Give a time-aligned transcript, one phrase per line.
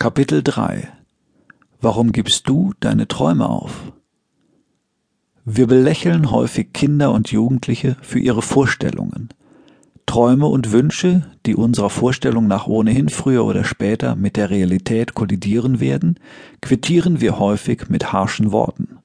[0.00, 0.86] Kapitel 3
[1.80, 3.92] Warum gibst du deine Träume auf?
[5.44, 9.30] Wir belächeln häufig Kinder und Jugendliche für ihre Vorstellungen.
[10.06, 15.80] Träume und Wünsche, die unserer Vorstellung nach ohnehin früher oder später mit der Realität kollidieren
[15.80, 16.20] werden,
[16.62, 18.98] quittieren wir häufig mit harschen Worten.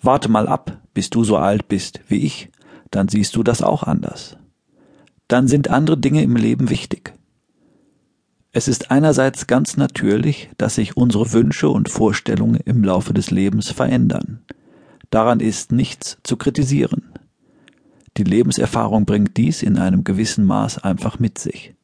[0.00, 2.50] Warte mal ab, bis du so alt bist wie ich,
[2.90, 4.38] dann siehst du das auch anders.
[5.28, 7.12] Dann sind andere Dinge im Leben wichtig.
[8.56, 13.72] Es ist einerseits ganz natürlich, dass sich unsere Wünsche und Vorstellungen im Laufe des Lebens
[13.72, 14.42] verändern.
[15.10, 17.02] Daran ist nichts zu kritisieren.
[18.16, 21.74] Die Lebenserfahrung bringt dies in einem gewissen Maß einfach mit sich.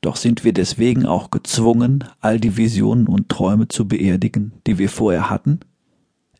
[0.00, 4.90] Doch sind wir deswegen auch gezwungen, all die Visionen und Träume zu beerdigen, die wir
[4.90, 5.58] vorher hatten?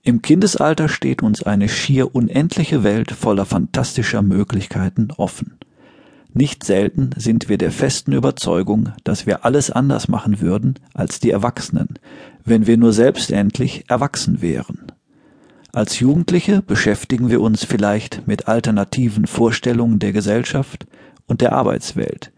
[0.05, 5.59] Im Kindesalter steht uns eine schier unendliche Welt voller fantastischer Möglichkeiten offen.
[6.35, 11.31] Nicht selten sind wir der festen Überzeugung, dass wir alles anders machen würden als die
[11.31, 11.99] Erwachsenen,
[12.45, 14.93] wenn wir nur selbst endlich erwachsen wären.
[15.73, 20.87] Als Jugendliche beschäftigen wir uns vielleicht mit alternativen Vorstellungen der Gesellschaft
[21.27, 22.33] und der Arbeitswelt,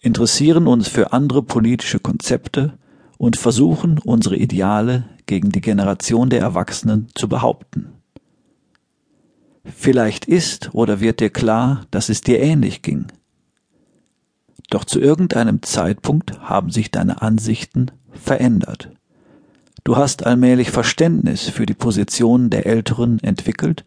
[0.00, 2.76] interessieren uns für andere politische Konzepte
[3.18, 7.92] und versuchen unsere Ideale gegen die Generation der Erwachsenen zu behaupten.
[9.64, 13.06] Vielleicht ist oder wird dir klar, dass es dir ähnlich ging.
[14.72, 18.88] Doch zu irgendeinem Zeitpunkt haben sich deine Ansichten verändert.
[19.84, 23.84] Du hast allmählich Verständnis für die Positionen der Älteren entwickelt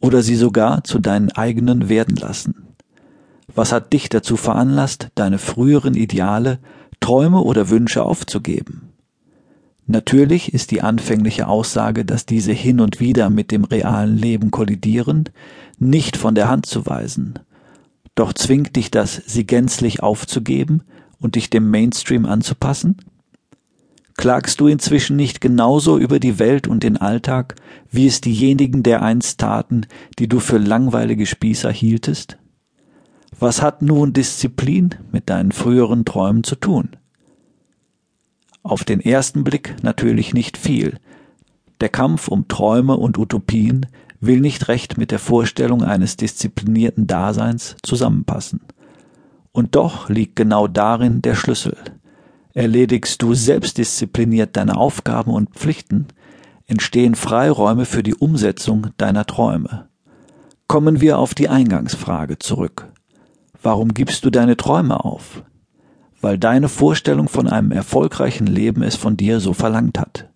[0.00, 2.66] oder sie sogar zu deinen eigenen werden lassen.
[3.54, 6.58] Was hat dich dazu veranlasst, deine früheren Ideale,
[7.00, 8.92] Träume oder Wünsche aufzugeben?
[9.86, 15.30] Natürlich ist die anfängliche Aussage, dass diese hin und wieder mit dem realen Leben kollidieren,
[15.78, 17.38] nicht von der Hand zu weisen.
[18.18, 20.82] Doch zwingt dich das, sie gänzlich aufzugeben
[21.20, 22.96] und dich dem Mainstream anzupassen?
[24.16, 27.54] Klagst du inzwischen nicht genauso über die Welt und den Alltag,
[27.92, 29.86] wie es diejenigen der einst taten,
[30.18, 32.38] die du für langweilige Spießer hieltest?
[33.38, 36.96] Was hat nun Disziplin mit deinen früheren Träumen zu tun?
[38.64, 40.98] Auf den ersten Blick natürlich nicht viel.
[41.80, 43.86] Der Kampf um Träume und Utopien
[44.20, 48.60] will nicht recht mit der Vorstellung eines disziplinierten Daseins zusammenpassen.
[49.52, 51.76] Und doch liegt genau darin der Schlüssel.
[52.54, 56.08] Erledigst du selbstdiszipliniert deine Aufgaben und Pflichten,
[56.66, 59.88] entstehen Freiräume für die Umsetzung deiner Träume.
[60.66, 62.88] Kommen wir auf die Eingangsfrage zurück.
[63.62, 65.42] Warum gibst du deine Träume auf?
[66.20, 70.28] weil deine Vorstellung von einem erfolgreichen Leben es von dir so verlangt hat.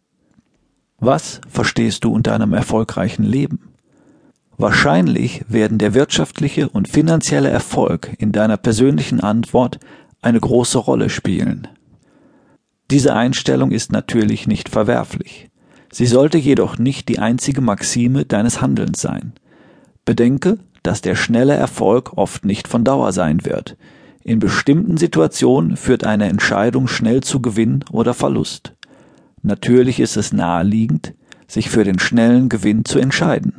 [0.98, 3.71] Was verstehst du unter einem erfolgreichen Leben?
[4.62, 9.80] Wahrscheinlich werden der wirtschaftliche und finanzielle Erfolg in deiner persönlichen Antwort
[10.20, 11.66] eine große Rolle spielen.
[12.88, 15.50] Diese Einstellung ist natürlich nicht verwerflich.
[15.90, 19.32] Sie sollte jedoch nicht die einzige Maxime deines Handelns sein.
[20.04, 23.76] Bedenke, dass der schnelle Erfolg oft nicht von Dauer sein wird,
[24.22, 28.76] in bestimmten Situationen führt eine Entscheidung schnell zu Gewinn oder Verlust.
[29.42, 31.14] Natürlich ist es naheliegend,
[31.48, 33.54] sich für den schnellen Gewinn zu entscheiden.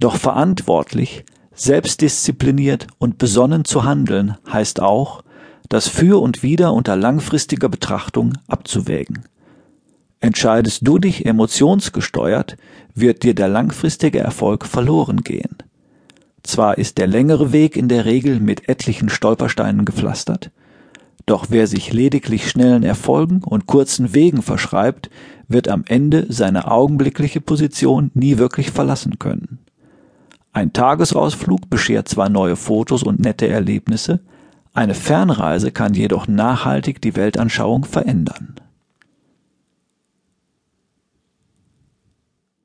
[0.00, 1.24] Doch verantwortlich,
[1.54, 5.22] selbstdiszipliniert und besonnen zu handeln heißt auch,
[5.68, 9.24] das Für und Wider unter langfristiger Betrachtung abzuwägen.
[10.20, 12.56] Entscheidest du dich emotionsgesteuert,
[12.94, 15.56] wird dir der langfristige Erfolg verloren gehen.
[16.42, 20.50] Zwar ist der längere Weg in der Regel mit etlichen Stolpersteinen gepflastert,
[21.26, 25.10] doch wer sich lediglich schnellen Erfolgen und kurzen Wegen verschreibt,
[25.48, 29.58] wird am Ende seine augenblickliche Position nie wirklich verlassen können.
[30.54, 34.20] Ein Tagesausflug beschert zwar neue Fotos und nette Erlebnisse,
[34.72, 38.54] eine Fernreise kann jedoch nachhaltig die Weltanschauung verändern.